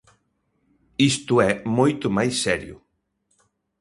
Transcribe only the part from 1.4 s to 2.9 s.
é moito máis serio.